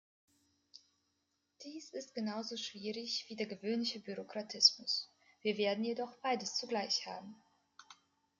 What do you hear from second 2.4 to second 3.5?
schwierig wie der